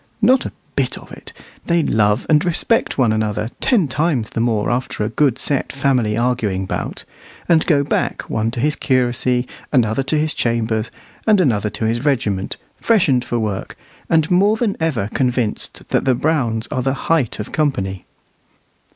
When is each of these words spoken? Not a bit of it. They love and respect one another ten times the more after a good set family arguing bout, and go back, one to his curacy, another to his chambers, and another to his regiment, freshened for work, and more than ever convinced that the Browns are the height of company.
Not 0.19 0.47
a 0.47 0.51
bit 0.75 0.97
of 0.97 1.11
it. 1.11 1.31
They 1.67 1.83
love 1.83 2.25
and 2.27 2.43
respect 2.43 2.97
one 2.97 3.11
another 3.13 3.49
ten 3.59 3.87
times 3.87 4.31
the 4.31 4.39
more 4.39 4.71
after 4.71 5.03
a 5.03 5.09
good 5.09 5.37
set 5.37 5.71
family 5.71 6.17
arguing 6.17 6.65
bout, 6.65 7.03
and 7.47 7.63
go 7.67 7.83
back, 7.83 8.23
one 8.23 8.49
to 8.49 8.59
his 8.59 8.75
curacy, 8.75 9.47
another 9.71 10.01
to 10.01 10.17
his 10.17 10.33
chambers, 10.33 10.89
and 11.27 11.39
another 11.39 11.69
to 11.69 11.85
his 11.85 12.03
regiment, 12.03 12.57
freshened 12.79 13.23
for 13.23 13.37
work, 13.37 13.77
and 14.09 14.31
more 14.31 14.55
than 14.55 14.75
ever 14.79 15.07
convinced 15.13 15.87
that 15.89 16.05
the 16.05 16.15
Browns 16.15 16.65
are 16.69 16.81
the 16.81 16.95
height 17.11 17.39
of 17.39 17.51
company. 17.51 18.05